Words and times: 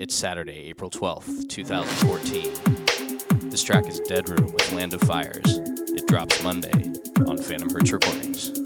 It's 0.00 0.14
Saturday, 0.14 0.70
April 0.70 0.88
12th, 0.88 1.50
2014. 1.50 3.50
This 3.50 3.62
track 3.62 3.86
is 3.86 4.00
Dead 4.00 4.30
Room 4.30 4.50
with 4.50 4.72
Land 4.72 4.94
of 4.94 5.02
Fires. 5.02 5.36
It 5.44 6.06
drops 6.06 6.42
Monday 6.42 6.90
on 7.26 7.36
Phantom 7.36 7.68
Hertz 7.68 7.92
Recordings. 7.92 8.59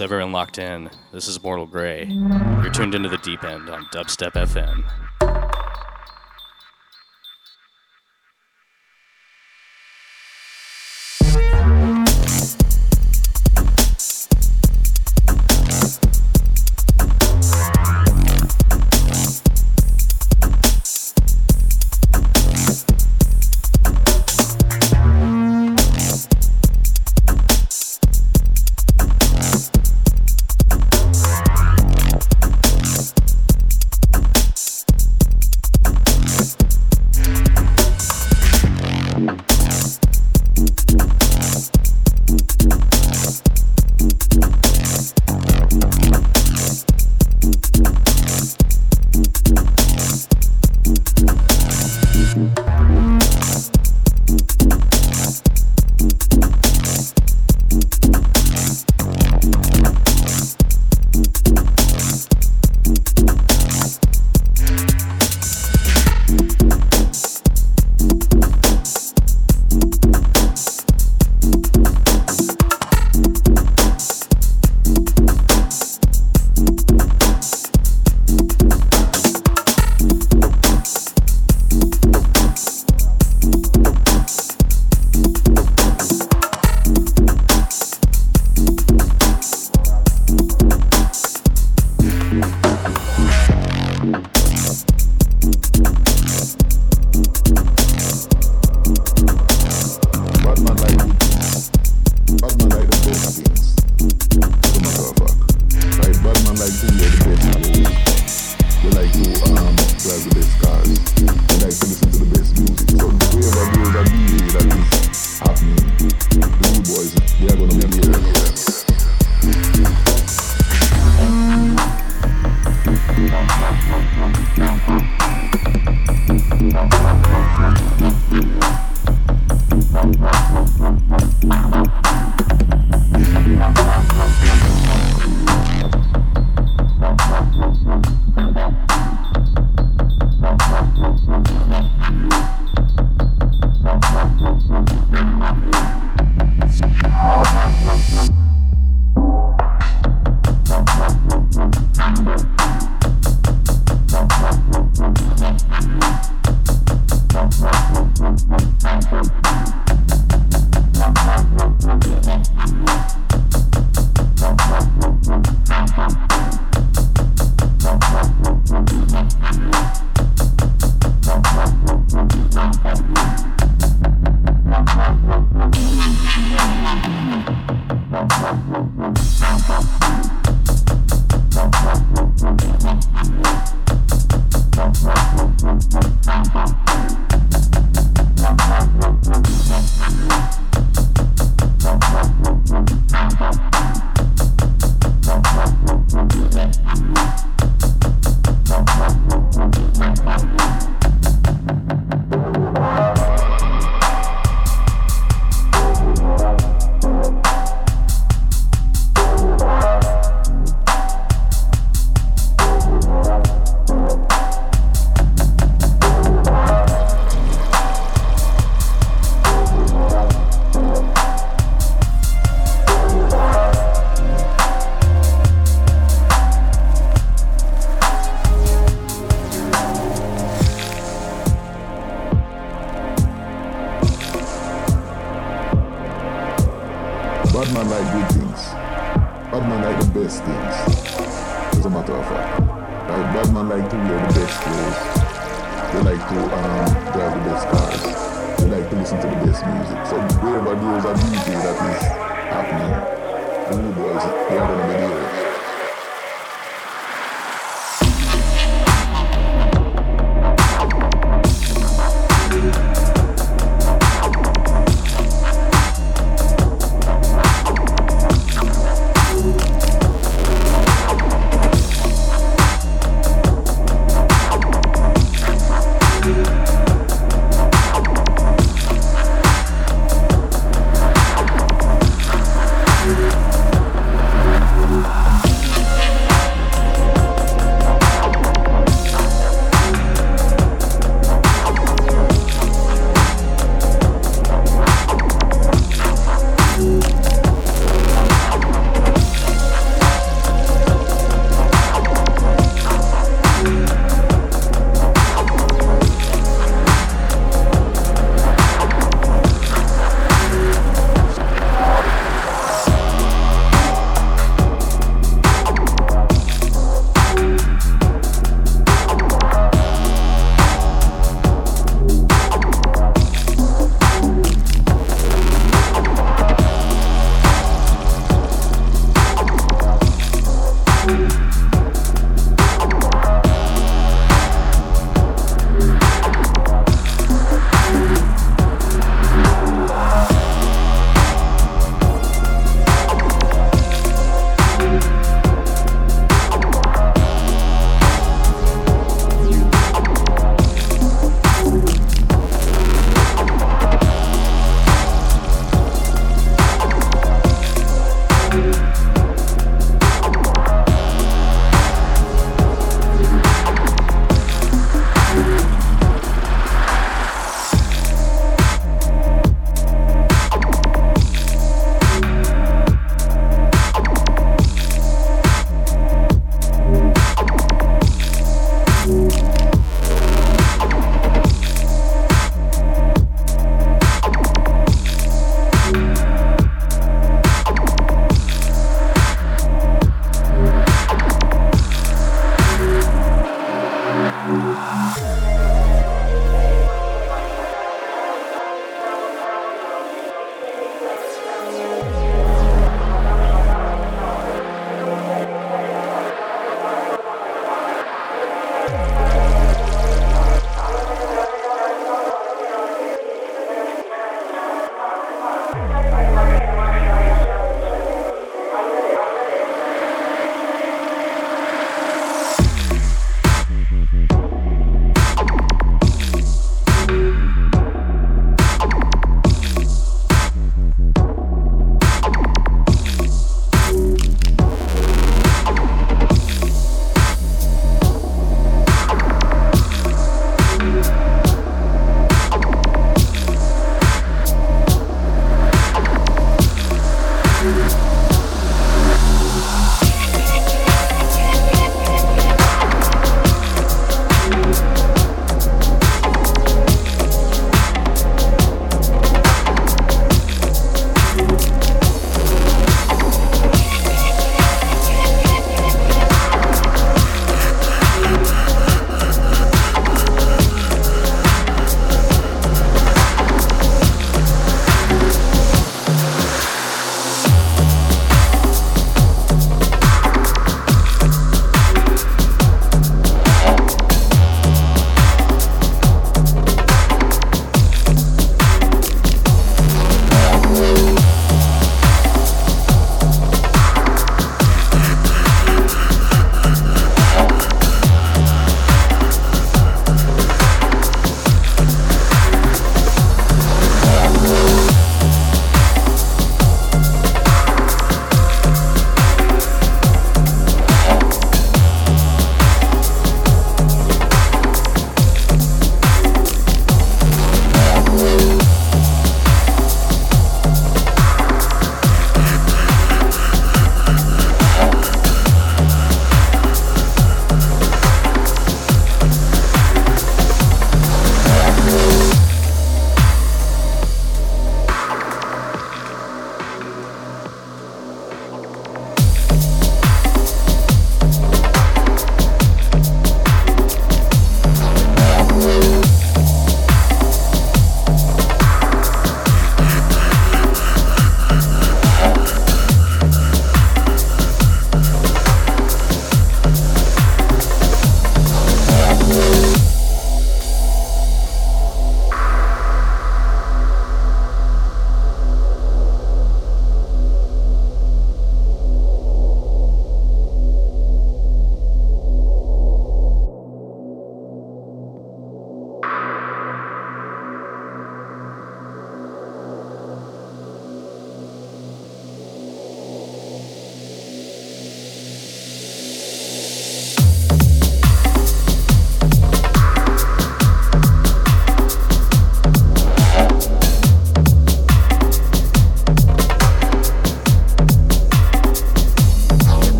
Everyone 0.00 0.32
locked 0.32 0.58
in. 0.58 0.90
This 1.12 1.28
is 1.28 1.42
Mortal 1.42 1.66
Grey. 1.66 2.04
You're 2.04 2.70
tuned 2.70 2.94
into 2.94 3.08
the 3.08 3.18
deep 3.18 3.42
end 3.42 3.68
on 3.68 3.84
Dubstep 3.86 4.32
FM. 4.32 4.84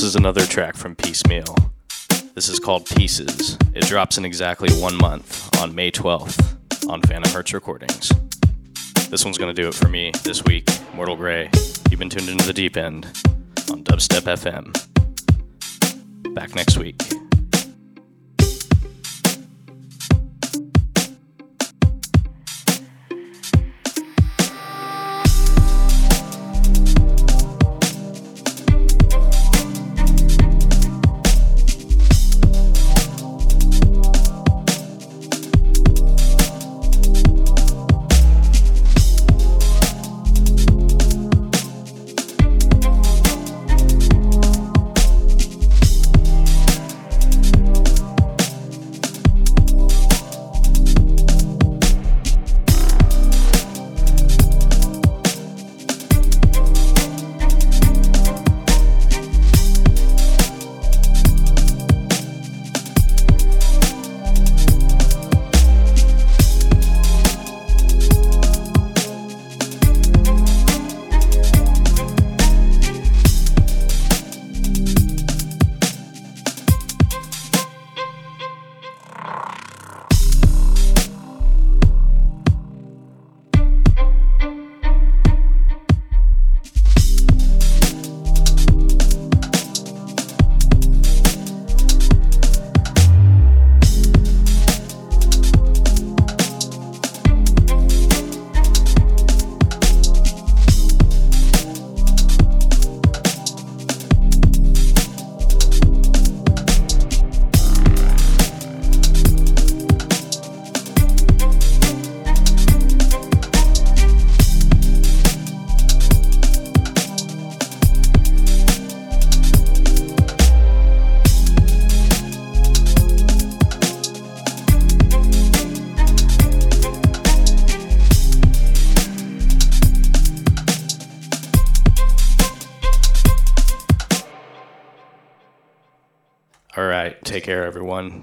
This 0.00 0.06
is 0.06 0.16
another 0.16 0.46
track 0.46 0.76
from 0.76 0.96
Piecemeal. 0.96 1.54
This 2.34 2.48
is 2.48 2.58
called 2.58 2.86
Pieces. 2.86 3.58
It 3.74 3.84
drops 3.84 4.16
in 4.16 4.24
exactly 4.24 4.72
one 4.80 4.96
month 4.96 5.54
on 5.60 5.74
May 5.74 5.90
12th 5.90 6.88
on 6.88 7.02
Phantom 7.02 7.30
Hertz 7.30 7.52
Recordings. 7.52 8.10
This 9.10 9.26
one's 9.26 9.36
going 9.36 9.54
to 9.54 9.62
do 9.62 9.68
it 9.68 9.74
for 9.74 9.88
me 9.88 10.10
this 10.24 10.42
week. 10.44 10.66
Mortal 10.94 11.16
Grey. 11.16 11.50
You've 11.90 12.00
been 12.00 12.08
tuned 12.08 12.30
into 12.30 12.46
the 12.46 12.54
deep 12.54 12.78
end 12.78 13.04
on 13.70 13.84
Dubstep 13.84 14.22
FM. 14.22 14.72
Back 16.34 16.54
next 16.54 16.78
week. 16.78 16.96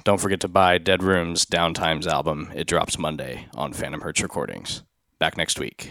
Don't 0.07 0.21
forget 0.21 0.39
to 0.39 0.47
buy 0.47 0.77
Dead 0.77 1.03
Room's 1.03 1.45
Downtimes 1.45 2.07
album. 2.07 2.49
It 2.55 2.65
drops 2.65 2.97
Monday 2.97 3.49
on 3.53 3.73
Phantom 3.73 3.99
Hertz 3.99 4.21
Recordings. 4.21 4.83
Back 5.19 5.35
next 5.35 5.59
week. 5.59 5.86